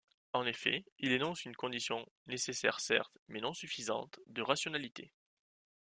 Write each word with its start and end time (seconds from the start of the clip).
En 0.33 0.47
effet, 0.47 0.83
il 0.97 1.11
énonce 1.11 1.45
une 1.45 1.55
condition, 1.55 2.07
nécessaire 2.25 2.79
certes, 2.79 3.15
mais 3.27 3.39
non 3.39 3.53
suffisante, 3.53 4.19
de 4.25 4.41
rationalité. 4.41 5.13